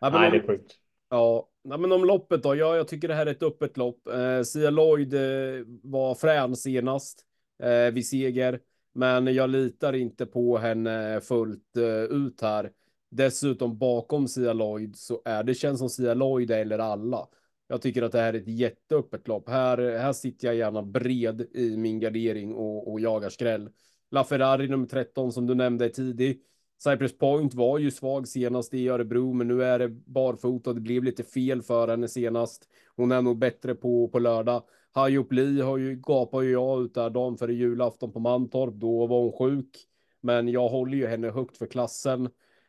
[0.00, 0.72] Ja, Nej, om, det är sjukt.
[1.10, 2.56] Ja, men om loppet då.
[2.56, 4.06] Ja, jag tycker det här är ett öppet lopp.
[4.08, 7.26] Eh, Sia Lloyd eh, var frän senast
[7.62, 8.60] eh, vid seger,
[8.92, 12.70] men jag litar inte på henne fullt eh, ut här.
[13.10, 17.28] Dessutom bakom Sia Lloyd så är det känns som Sia Lloyd eller alla.
[17.66, 19.48] Jag tycker att det här är ett jätteöppet lopp.
[19.48, 23.70] Här, här sitter jag gärna bred i min gardering och, och jagar skräll.
[24.10, 26.44] La Ferrari nummer 13 som du nämnde tidigt.
[26.84, 30.72] Cypress Point var ju svag senast i Örebro, men nu är det barfota.
[30.72, 32.68] Det blev lite fel för henne senast.
[32.96, 34.62] Hon är nog bättre på, på lördag.
[34.92, 38.74] Hayop Li har ju, gapar ju jag ut där dagen före julafton på Mantorp.
[38.74, 39.76] Då var hon sjuk.
[40.20, 42.28] Men jag håller ju henne högt för klassen.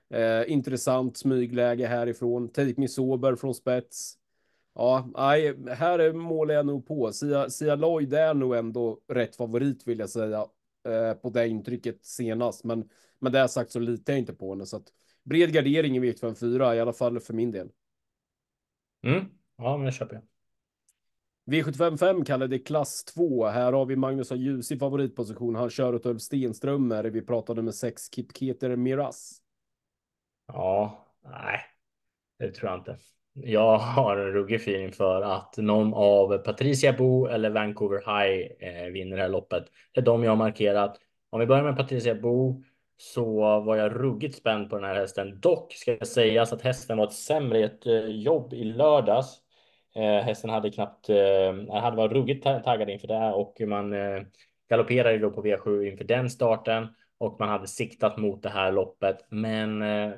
[0.10, 2.50] Eh, intressant smygläge härifrån.
[2.50, 4.16] Take Me Sober från spets.
[4.76, 7.12] Ja, nej, här målar jag nog på.
[7.12, 10.46] Sia, Sia Lloyd är nog ändå rätt favorit vill jag säga
[10.88, 12.64] eh, på det intrycket senast.
[12.64, 14.88] Men med det sagt så litar jag inte på henne så att
[15.24, 17.70] bred gardering i V754 i alla fall för min del.
[19.04, 19.26] Mm.
[19.58, 20.24] Ja, men det köper jag.
[21.50, 23.48] V755 kallar det klass 2.
[23.48, 25.56] Här har vi Magnus har ljus i favoritposition.
[25.56, 27.04] Han kör åt Ulf Stenströmer.
[27.04, 29.42] Vi pratade med sex Kip Keter Miras.
[30.54, 31.60] Ja, nej,
[32.40, 32.98] det tror jag inte.
[33.34, 38.92] Jag har en ruggig feeling för att någon av Patricia Bo eller Vancouver High eh,
[38.92, 39.64] vinner det här loppet.
[39.94, 40.98] Det är de jag har markerat.
[41.30, 42.64] Om vi börjar med Patricia Bo
[42.98, 45.40] så var jag ruggigt spänd på den här hästen.
[45.40, 49.38] Dock ska jag sägas att hästen var ett sämre ett jobb i lördags.
[49.96, 54.22] Eh, hästen hade knappt, eh, hade varit ruggigt taggad inför det här och man eh,
[54.70, 59.26] galopperade då på V7 inför den starten och man hade siktat mot det här loppet.
[59.30, 60.12] Men eh,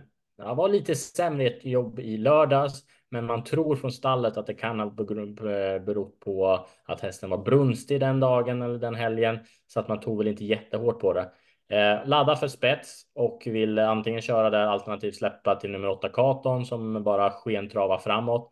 [0.48, 2.84] det var lite sämre ett jobb i lördags.
[3.10, 7.38] Men man tror från stallet att det kan ha eh, berott på att hästen var
[7.38, 9.40] brunstig den dagen eller den helgen.
[9.68, 11.32] Så att man tog väl inte jättehårt på det.
[11.72, 16.66] Eh, ladda för spets och vill antingen köra där alternativt släppa till nummer åtta Katon
[16.66, 18.52] som bara skentravar framåt.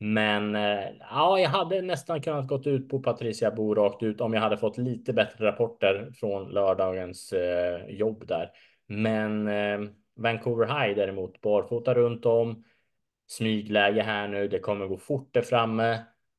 [0.00, 4.34] Men eh, ja, jag hade nästan kunnat gått ut på Patricia Bo rakt ut om
[4.34, 8.50] jag hade fått lite bättre rapporter från lördagens eh, jobb där.
[8.86, 12.64] Men eh, Vancouver High däremot barfota runt om
[13.28, 14.48] smygläge här nu.
[14.48, 15.98] Det kommer gå fort där framme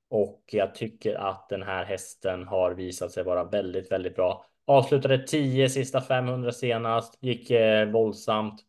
[0.09, 4.45] och jag tycker att den här hästen har visat sig vara väldigt, väldigt bra.
[4.65, 8.65] Avslutade 10 sista 500 senast, gick eh, våldsamt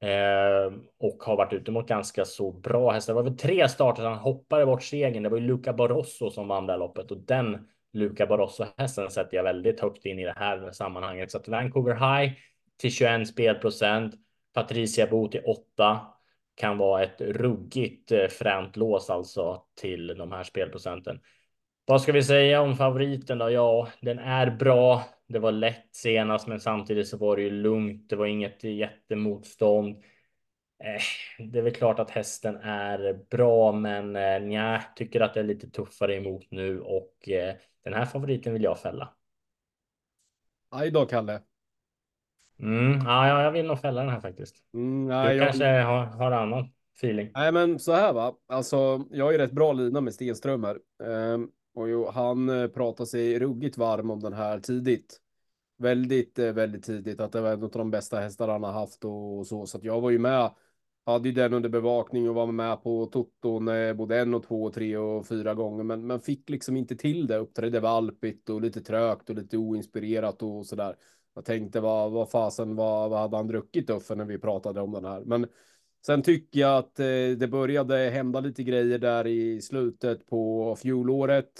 [0.00, 3.12] eh, och har varit ute mot ganska så bra hästar.
[3.12, 5.22] Det var väl tre starter han hoppade bort segern.
[5.22, 9.10] Det var ju Luca Barroso som vann det här loppet och den Luca Barroso hästen
[9.10, 11.30] sätter jag väldigt högt in i det här sammanhanget.
[11.30, 12.32] Så att Vancouver High
[12.76, 14.14] till 21 spelprocent,
[14.54, 16.00] Patricia Bo till 8
[16.54, 21.20] kan vara ett ruggigt eh, fränt lås alltså till de här spelprocenten.
[21.86, 23.50] Vad ska vi säga om favoriten då?
[23.50, 25.02] Ja, den är bra.
[25.28, 28.08] Det var lätt senast, men samtidigt så var det ju lugnt.
[28.08, 29.96] Det var inget jättemotstånd.
[30.84, 35.40] Eh, det är väl klart att hästen är bra, men eh, jag tycker att det
[35.40, 39.14] är lite tuffare emot nu och eh, den här favoriten vill jag fälla.
[40.70, 41.42] Aj då, Kalle.
[42.58, 44.56] Mm, ja, jag vill nog fälla den här faktiskt.
[44.74, 45.86] Mm, nej, du kanske jag...
[45.86, 47.30] har, har annan feeling.
[47.34, 48.34] Nej, men så här va.
[48.46, 50.78] Alltså, jag har ju rätt bra lina med Stenströmer.
[51.04, 55.20] Ehm, och jo, han eh, pratar sig ruggigt varm om den här tidigt.
[55.78, 57.20] Väldigt, eh, väldigt tidigt.
[57.20, 59.66] Att det var en av de bästa hästar han har haft och så.
[59.66, 60.50] Så att jag var ju med.
[61.06, 64.96] Hade ju den under bevakning och var med på Toton både en och två, tre
[64.96, 65.84] och fyra gånger.
[65.84, 67.36] Men, men fick liksom inte till det.
[67.36, 70.96] Uppträdde valpigt och lite trögt och lite oinspirerat och sådär.
[71.34, 74.92] Jag tänkte vad, vad fasen, vad, vad hade han druckit Uffe när vi pratade om
[74.92, 75.20] den här?
[75.20, 75.46] Men
[76.06, 77.06] sen tycker jag att eh,
[77.38, 81.50] det började hända lite grejer där i slutet på fjolåret.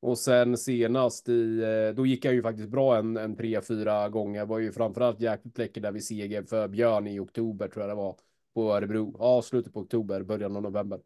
[0.00, 4.08] Och sen senast i, eh, då gick han ju faktiskt bra en, en tre, fyra
[4.08, 4.46] gånger.
[4.46, 8.02] Var ju framförallt jäkligt läcker där vid seger för Björn i oktober tror jag det
[8.02, 8.16] var.
[8.54, 9.16] På Örebro.
[9.18, 11.00] Ja, slutet på oktober, början av november.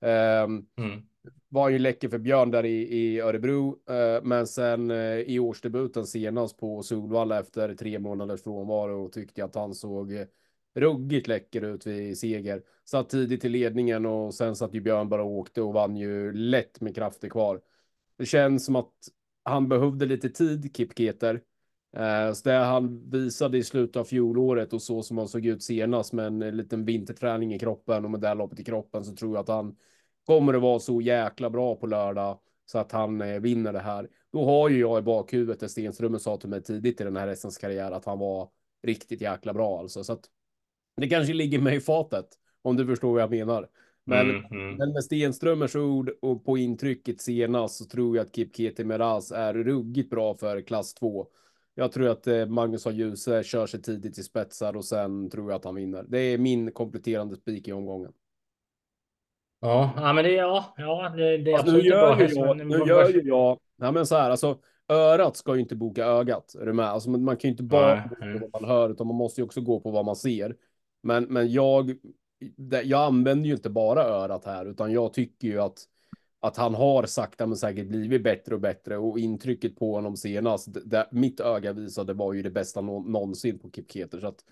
[0.00, 1.02] Um, mm
[1.48, 6.06] var ju läcker för Björn där i, i Örebro, eh, men sen eh, i årsdebuten
[6.06, 10.26] senast på Solvalla efter tre månaders frånvaro tyckte jag att han såg eh,
[10.74, 12.62] ruggigt läcker ut vid seger.
[12.84, 16.32] Satt tidigt i ledningen och sen satt ju Björn bara och åkte och vann ju
[16.32, 17.60] lätt med krafter kvar.
[18.18, 18.92] Det känns som att
[19.42, 21.40] han behövde lite tid, Kipketer.
[21.96, 25.62] Eh, så det han visade i slutet av fjolåret och så som han såg ut
[25.62, 29.16] senast med en eh, liten vinterträning i kroppen och med det loppet i kroppen så
[29.16, 29.76] tror jag att han
[30.26, 34.08] kommer det vara så jäkla bra på lördag så att han eh, vinner det här.
[34.32, 37.28] Då har ju jag i bakhuvudet det Stenström sa till mig tidigt i den här
[37.28, 38.48] hästens karriär att han var
[38.82, 40.04] riktigt jäkla bra alltså.
[40.04, 40.24] Så att
[40.96, 42.26] det kanske ligger mig i fatet
[42.62, 43.68] om du förstår vad jag menar.
[44.06, 44.76] Men, mm, mm.
[44.76, 49.32] men med Stenströmers ord och på intrycket senast så tror jag att Kip Keti Meraz
[49.32, 51.26] är ruggigt bra för klass 2.
[51.74, 55.50] Jag tror att eh, Magnus har Ljuse kör sig tidigt i spetsar och sen tror
[55.50, 56.04] jag att han vinner.
[56.08, 58.12] Det är min kompletterande spik i omgången.
[59.64, 62.46] Ja, ja men det, ja, ja, det, det är alltså, absolut nu gör bra.
[62.46, 66.04] Jag, nu gör ju jag, ja men så här, alltså örat ska ju inte boka
[66.04, 66.54] ögat.
[66.54, 66.86] Är du med?
[66.86, 69.44] Alltså, man kan ju inte bara gå på vad man hör, utan man måste ju
[69.44, 70.56] också gå på vad man ser.
[71.02, 71.94] Men, men jag,
[72.84, 75.78] jag använder ju inte bara örat här, utan jag tycker ju att
[76.40, 80.68] att han har sakta men säkert blivit bättre och bättre och intrycket på honom senast,
[80.84, 84.20] det, mitt öga visade var ju det bästa nå, någonsin på Kip Keter.
[84.20, 84.44] Så att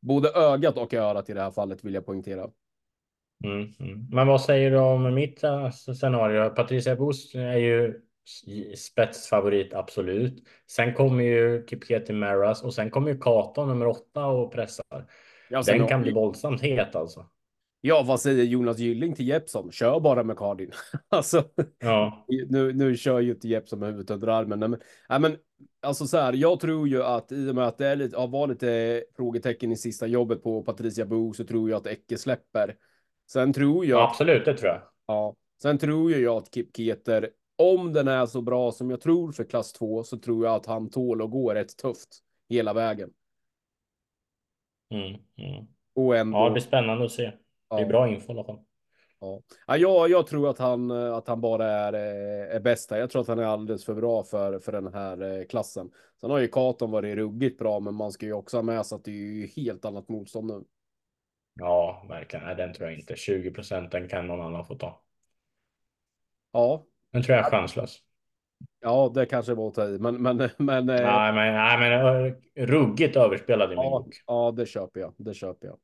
[0.00, 2.50] både ögat och örat i det här fallet vill jag poängtera.
[3.44, 4.06] Mm, mm.
[4.10, 6.50] Men vad säger du om mitt alltså, scenario?
[6.50, 8.00] Patricia Boost är ju
[8.76, 10.44] spetsfavorit, absolut.
[10.70, 15.06] Sen kommer ju Kipketi Maras och sen kommer ju Kato nummer åtta och pressar.
[15.50, 17.26] Ja, Den kan bli våldsamt het alltså.
[17.82, 19.72] Ja, vad säger Jonas Gylling till Jeppson?
[19.72, 20.70] Kör bara med Cardin.
[21.08, 21.44] alltså,
[21.78, 22.26] ja.
[22.48, 24.58] nu, nu kör ju inte Jeppson med huvudet under armen.
[24.58, 24.76] Men,
[25.08, 25.36] nej, men
[25.82, 28.28] alltså så här, jag tror ju att i och med att det är lite, har
[28.28, 32.76] varit lite frågetecken i sista jobbet på Patricia Bo så tror jag att Ecke släpper.
[33.32, 34.00] Sen tror jag.
[34.00, 34.82] Ja, absolut, det tror jag.
[35.06, 39.32] Ja, sen tror jag att Kip Keter, om den är så bra som jag tror
[39.32, 43.10] för klass 2 så tror jag att han tål att gå rätt tufft hela vägen.
[44.90, 45.66] Mm, mm.
[45.94, 46.38] Och ändå...
[46.38, 47.32] Ja, det blir spännande att se.
[47.70, 48.58] Det är bra info i alla fall.
[49.20, 52.98] Ja, ja jag, jag tror att han, att han bara är, eh, är bästa.
[52.98, 55.90] Jag tror att han är alldeles för bra för, för den här eh, klassen.
[56.20, 58.96] Sen har ju Katon varit ruggigt bra, men man ska ju också ha med sig
[58.96, 60.64] att det är ju helt annat motstånd nu.
[61.60, 62.46] Ja, verkligen.
[62.46, 63.16] Nej, den tror jag inte.
[63.16, 65.00] 20 procent, den kan någon annan få ta.
[66.52, 66.84] Ja.
[67.12, 67.98] Den tror jag är chanslös.
[68.80, 70.88] Ja, det kanske var att ta i, men, men, men.
[70.88, 74.14] Eh, nej, men, nej, men ruggigt överspelad i min ja, bok.
[74.26, 75.14] Ja, det köper jag.
[75.16, 75.78] Det köper jag.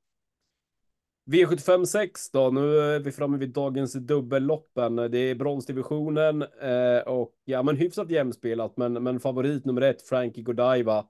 [1.26, 2.50] V75 6 då.
[2.50, 4.96] Nu är vi framme vid dagens dubbelloppen.
[4.96, 10.42] Det är bronsdivisionen eh, och ja, men hyfsat jämspelat, men, men favorit nummer ett, Frankie
[10.42, 11.06] Godiva.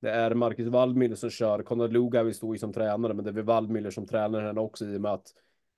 [0.00, 1.62] Det är Marcus Waldmüller som kör.
[1.62, 4.84] Konrad Lugauer står ju som tränare, men det är väl Waldmüller som tränar henne också
[4.84, 5.26] i och med att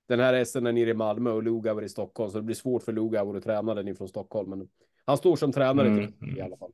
[0.07, 2.83] den här SN är nere i Malmö och Lugauer i Stockholm, så det blir svårt
[2.83, 4.49] för Lugauer att träna den ifrån Stockholm.
[4.49, 4.67] Men
[5.05, 6.13] han står som tränare mm.
[6.13, 6.71] till, i alla fall.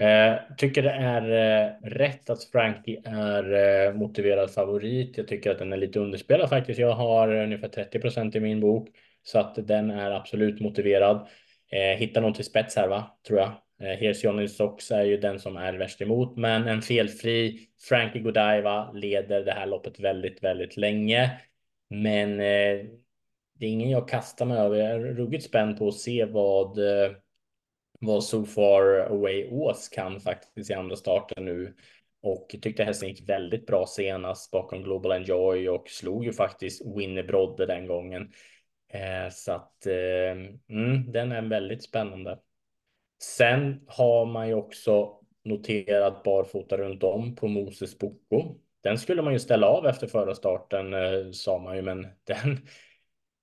[0.00, 3.52] Eh, tycker det är eh, rätt att Frankie är
[3.88, 5.16] eh, motiverad favorit.
[5.16, 6.80] Jag tycker att den är lite underspelad faktiskt.
[6.80, 8.88] Jag har ungefär 30% i min bok
[9.22, 11.28] så att den är absolut motiverad.
[11.72, 13.18] Eh, hitta någon till spets här, va?
[13.26, 13.52] Tror jag.
[13.80, 18.92] Eh, Johnny Sox är ju den som är värst emot, men en felfri Frankie Godiva
[18.92, 21.40] leder det här loppet väldigt, väldigt länge.
[21.90, 22.86] Men eh,
[23.54, 24.76] det är ingen jag kastar mig över.
[24.76, 27.12] Jag är ruggigt spänd på att se vad eh,
[28.00, 31.74] vad So Far Away Ås kan faktiskt i andra starten nu.
[32.22, 37.22] Och tyckte hästen gick väldigt bra senast bakom Global Enjoy och slog ju faktiskt Winnie
[37.22, 38.32] Brodde den gången.
[38.92, 40.30] Eh, så att eh,
[40.76, 42.38] mm, den är väldigt spännande.
[43.22, 48.54] Sen har man ju också noterat barfota runt om på Moses Boko.
[48.82, 52.58] Den skulle man ju ställa av efter förra starten eh, sa man ju, men den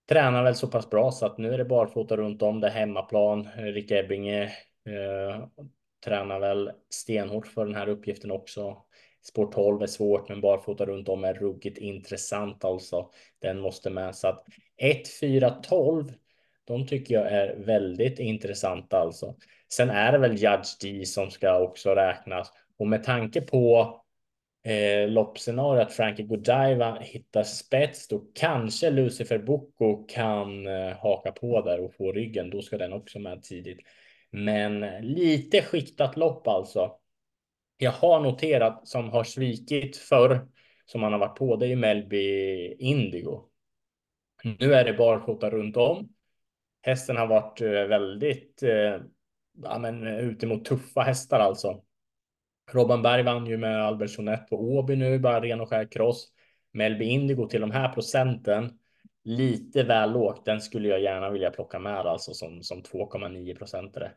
[0.09, 2.59] tränar väl så pass bra så att nu är det barfota runt om.
[2.59, 3.47] Det är hemmaplan.
[3.57, 4.43] Rick Ebbinge
[4.85, 5.47] eh,
[6.05, 8.77] tränar väl stenhårt för den här uppgiften också.
[9.21, 13.09] Sport 12 är svårt, men barfota runt om är ruggigt intressant alltså.
[13.39, 14.45] Den måste med så att
[14.77, 16.13] 1, 4, 12.
[16.63, 19.35] De tycker jag är väldigt intressanta alltså.
[19.73, 23.95] Sen är det väl Judge D som ska också räknas och med tanke på
[24.63, 31.62] eh, loppscenario att Frankie Godiva hittar spets, då kanske Lucifer Boko kan eh, haka på
[31.62, 32.49] där och få ryggen.
[32.49, 33.80] Då ska den också med tidigt.
[34.32, 36.91] Men eh, lite skiktat lopp alltså.
[37.77, 40.47] Jag har noterat som har svikit förr
[40.86, 41.56] som han har varit på.
[41.56, 43.43] Det är ju Melby Indigo.
[44.60, 46.10] Nu är det barfota runt om.
[46.82, 49.01] Hästen har varit eh, väldigt eh,
[49.63, 51.82] ja, men, eh, ute mot tuffa hästar alltså.
[52.72, 56.28] Robban Berg vann ju med Albert Jeanette på Åby nu, bara ren och skär kross.
[56.74, 58.80] Melby Indigo till de här procenten,
[59.24, 60.46] lite väl lågt.
[60.46, 64.12] Den skulle jag gärna vilja plocka med alltså som, som 2,9 procentare.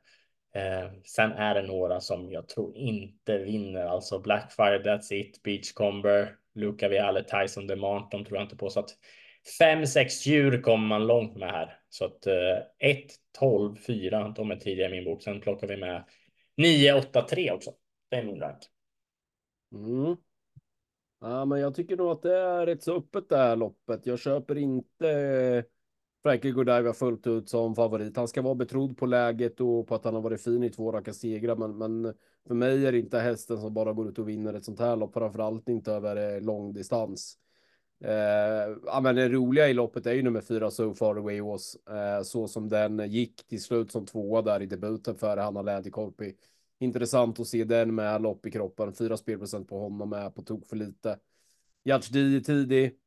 [0.55, 6.37] Eh, sen är det några som jag tror inte vinner, alltså Blackfire, That's It, Beachcomber,
[6.55, 8.70] Luca Viale, Tyson DeMont, de tror jag inte på.
[8.70, 8.90] Så att
[9.59, 11.81] fem, sex djur kommer man långt med här.
[11.88, 12.26] Så att
[12.79, 12.98] 1,
[13.38, 15.22] 12, 4, de är tidiga i min bok.
[15.22, 16.05] Sen plockar vi med
[16.57, 17.70] 9, 8, 3 också.
[18.11, 18.59] Det är min rank.
[19.74, 20.16] Mm.
[21.20, 24.07] Ja, men jag tycker nog att det är rätt så öppet det här loppet.
[24.07, 25.64] Jag köper inte eh,
[26.22, 28.16] Frankie Godiva fullt ut som favorit.
[28.16, 30.92] Han ska vara betrodd på läget och på att han har varit fin i två
[30.92, 32.14] raka segrar, men, men
[32.48, 34.96] för mig är det inte hästen som bara går ut och vinner ett sånt här
[34.96, 37.38] lopp, framförallt inte över eh, lång distans.
[38.04, 41.76] Eh, ja, men det roliga i loppet är ju nummer fyra So Far Away Was,
[41.90, 46.34] eh, så som den gick till slut som tvåa där i debuten för Hanna Lädikorpi
[46.80, 48.92] intressant att se den med lopp i kroppen.
[48.94, 51.18] Fyra spelprocent på honom är på tok för lite.
[51.84, 52.98] Gertsdi är tidig.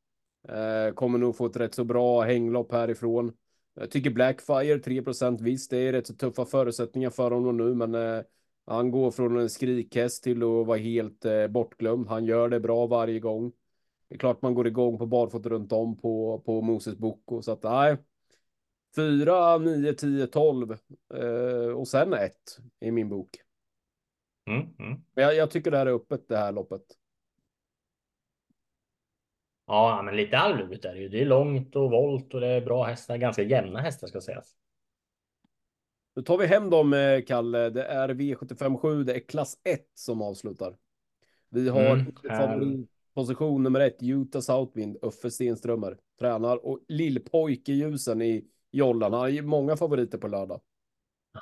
[0.49, 3.33] Eh, kommer nog få ett rätt så bra hänglopp härifrån.
[3.75, 5.41] Jag tycker Blackfire 3 procent.
[5.41, 8.23] visst, det är rätt så tuffa förutsättningar för honom nu, men eh,
[8.65, 12.07] han går från en skrikhäst till att vara helt eh, bortglömd.
[12.07, 13.51] Han gör det bra varje gång.
[14.13, 17.51] Det är klart man går igång på barfota runt om på, på Moses Boko, så
[17.51, 17.97] att nej.
[18.95, 20.77] 4, 9, 10, 12
[21.75, 22.33] och sen 1
[22.79, 23.29] i min bok.
[24.47, 25.03] Mm, mm.
[25.13, 26.81] Men jag, jag, tycker det här är öppet det här loppet.
[29.67, 31.09] Ja, men lite halvlurigt är det ju.
[31.09, 34.55] Det är långt och volt och det är bra hästar, ganska jämna hästar ska sägas.
[36.15, 37.69] Nu tar vi hem dem, eh, Kalle.
[37.69, 40.77] Det är V75 7, det är klass 1 som avslutar.
[41.49, 42.92] Vi har mm, favorit.
[43.15, 49.13] Position nummer ett, Utah Southwind, Uffe Stenströmer, tränar och lillpojkeljusen i jollan.
[49.13, 50.61] Han har ju många favoriter på lördag.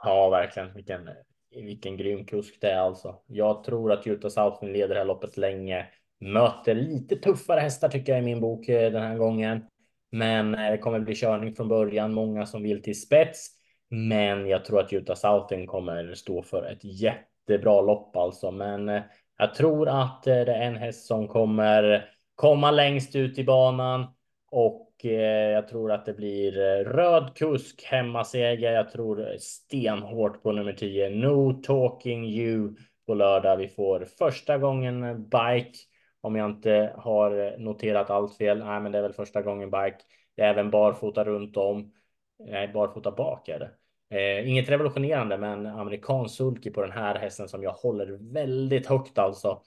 [0.04, 0.74] Ja, verkligen.
[0.74, 1.10] Vilken,
[1.56, 3.16] vilken grym kusk det är alltså.
[3.28, 5.88] Jag tror att Utah Southwind leder det här loppet länge.
[6.20, 9.66] Möter lite tuffare hästar tycker jag i min bok eh, den här gången.
[10.12, 12.14] Men eh, det kommer bli körning från början.
[12.14, 13.48] Många som vill till spets.
[13.90, 18.52] Men jag tror att Utah Southwind kommer stå för ett jättebra lopp alltså.
[18.52, 19.02] Men eh,
[19.42, 24.06] jag tror att eh, det är en häst som kommer komma längst ut i banan
[24.52, 28.72] och eh, jag tror att det blir eh, röd kusk hemmaseger.
[28.72, 31.10] Jag tror stenhårt på nummer 10.
[31.10, 32.76] No talking you
[33.08, 33.58] på lördag.
[33.58, 35.78] Vi får första gången bike
[36.22, 38.60] om jag inte har noterat allt fel.
[38.60, 39.98] Nej, men det är väl första gången bike.
[40.36, 41.94] Det är även barfota runt om.
[42.40, 43.72] Nej, barfota bak är det.
[44.12, 49.18] Eh, inget revolutionerande, men amerikansk sulky på den här hästen som jag håller väldigt högt
[49.18, 49.62] alltså.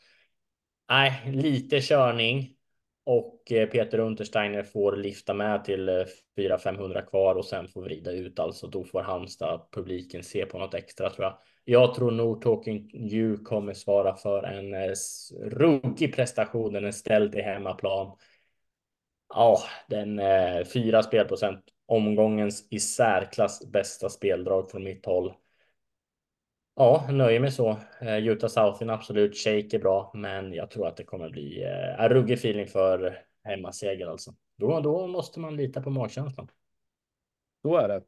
[0.88, 2.54] Nej, lite körning
[3.04, 6.04] och eh, Peter Untersteiner får lifta med till eh,
[6.36, 8.66] 400-500 kvar och sen får vrida ut alltså.
[8.66, 11.38] Då får Halmstad publiken se på något extra tror jag.
[11.64, 14.92] Jag tror nog Talking You kommer svara för en eh,
[15.40, 16.72] ruggig prestation.
[16.72, 18.16] Den är ställd i hemmaplan.
[19.28, 21.73] Ja, den eh, fyra spelprocent.
[21.86, 25.34] Omgångens i särklass bästa speldrag från mitt håll.
[26.76, 27.78] Ja, nöjer mig så.
[28.00, 29.36] Eh, Utah Southin absolut.
[29.36, 33.18] Shake är bra, men jag tror att det kommer bli eh, en ruggig feeling för
[33.44, 34.34] hemmaseger alltså.
[34.56, 36.48] Då, då måste man lita på magkänslan.
[37.62, 38.02] Så är det.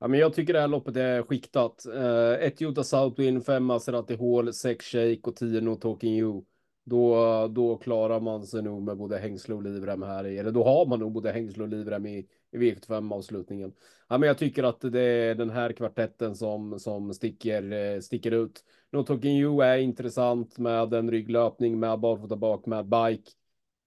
[0.00, 1.84] Ja, men jag tycker det här loppet är skiktat.
[1.94, 6.44] Uh, ett Utah Southwind, fem Maserati Hall, sex Shake och tio No Talking You.
[6.84, 10.64] Då, då klarar man sig nog med både hängsle och livrem här i, eller då
[10.64, 13.72] har man nog både hängsle och livrem i, i V75 avslutningen.
[14.08, 18.30] Ja, men jag tycker att det är den här kvartetten som, som sticker, eh, sticker
[18.30, 18.64] ut.
[18.92, 23.30] No Talking You är intressant med en rygglöpning, med barfota bak, med bike.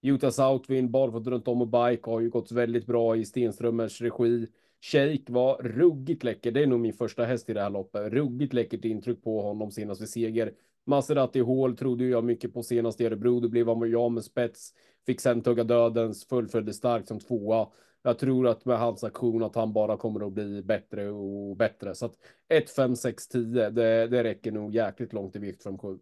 [0.02, 4.46] Utah Southwind, barfota runt om och bike har ju gått väldigt bra i Stenströmers regi.
[4.80, 6.50] Shake var ruggigt läcker.
[6.50, 8.12] Det är nog min första häst i det här loppet.
[8.12, 10.52] Ruggigt läckert intryck på honom senast vid seger.
[10.84, 13.40] Maserati Hall trodde jag mycket på senast i Örebro.
[13.40, 14.72] Då blev han jag med spets.
[15.06, 17.68] Fick sen tugga dödens, fullföljde starkt som tvåa.
[18.02, 21.94] Jag tror att med hans aktion att han bara kommer att bli bättre och bättre.
[21.94, 22.14] Så att
[22.48, 25.98] 1, 5, 6, 10, det, det räcker nog jäkligt långt i vikt 5, 7.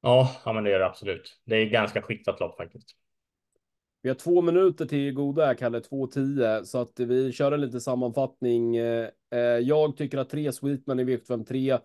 [0.00, 1.40] Ja, ja, men det gör det absolut.
[1.44, 2.88] Det är ganska skiktat lopp faktiskt.
[4.02, 7.80] Vi har två minuter till goda här, Kalle, 2.10, så att vi kör en liten
[7.80, 8.76] sammanfattning.
[8.76, 11.78] Eh, eh, jag tycker att tre Sweetman i V75 3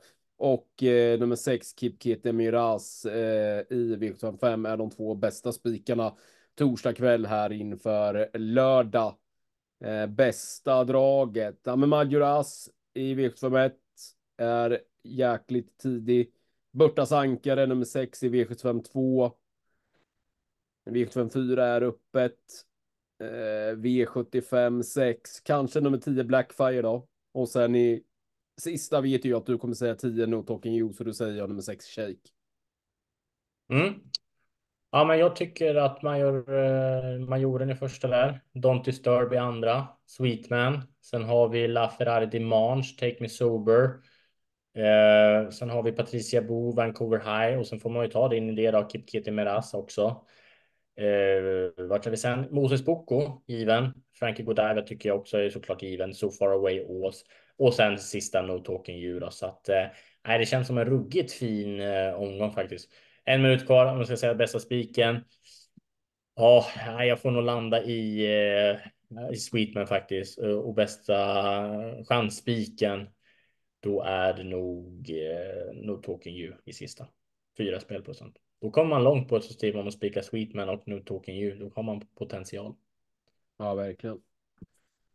[0.44, 6.16] och eh, nummer sex Kipkete Miraz eh, i V75 är de två bästa spikarna
[6.56, 9.16] torsdag kväll här inför lördag.
[9.84, 11.60] Eh, bästa draget.
[11.64, 13.72] Ja, men Majoras i V75
[14.38, 16.32] är jäkligt tidig.
[16.72, 19.32] Burtas ankare nummer sex i V75 2.
[20.86, 22.40] V75 4 är öppet.
[23.20, 27.08] Eh, V75 6, kanske nummer 10 Blackfire då.
[27.32, 28.04] Och sen i
[28.64, 31.50] sista vet ju att du kommer säga 10 No Talking You, så du säger jag
[31.50, 32.30] nummer 6 Shake.
[33.70, 33.94] Mm.
[34.92, 38.42] Ja, men jag tycker att major, eh, majoren är första där.
[38.54, 39.88] Don't Disturb i andra.
[40.06, 40.82] Sweetman.
[41.02, 43.84] Sen har vi La Ferrari Dimanche, Take Me Sober.
[44.76, 48.38] Eh, sen har vi Patricia Bo, Vancouver High och sen får man ju ta det
[48.38, 50.26] in i det då, Kip Kitty Meras också.
[50.96, 52.48] Eh, vart är vi sen?
[52.52, 53.94] Moses Boko, given.
[54.20, 56.14] Frankie Godiva tycker jag också är såklart given.
[56.14, 57.24] So far away Ås.
[57.58, 59.86] Och sen sista No Talking You Så att eh,
[60.24, 62.90] det känns som en ruggigt fin eh, omgång faktiskt.
[63.26, 65.24] En minut kvar om jag ska säga bästa spiken.
[66.36, 66.66] Ja,
[67.04, 71.16] jag får nog landa i, eh, i Sweetman faktiskt eh, och bästa
[72.06, 73.08] chansspiken.
[73.80, 77.08] Då är det nog eh, No Talking You i sista.
[77.58, 78.38] Fyra spelprocent.
[78.62, 81.60] Då kommer man långt på ett system om man spikar Sweetman och No Talking You.
[81.60, 82.76] Då har man potential.
[83.58, 84.22] Ja, verkligen.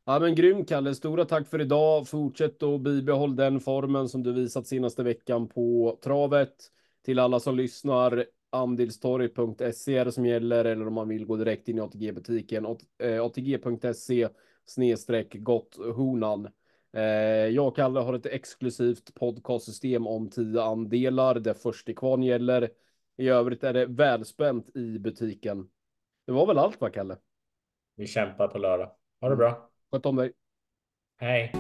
[0.09, 0.95] Ja, men grym Kalle.
[0.95, 2.09] Stora tack för idag.
[2.09, 6.55] Fortsätt och bibehåll den formen som du visat senaste veckan på travet.
[7.05, 11.69] Till alla som lyssnar, andelstorg.se är det som gäller eller om man vill gå direkt
[11.69, 12.67] in i ATG-butiken.
[12.99, 14.29] Eh, ATG.se
[14.65, 16.49] snedstreck gotthonan.
[16.93, 17.03] Eh,
[17.47, 22.71] jag och Kalle har ett exklusivt podcastsystem om tio andelar där först kvarn gäller.
[23.17, 25.69] I övrigt är det välspänt i butiken.
[26.27, 27.17] Det var väl allt va, Kalle?
[27.97, 28.91] Vi kämpar på lördag.
[29.21, 29.68] Ha det bra.
[29.91, 30.33] Sköt om dig.
[31.21, 31.53] Hej.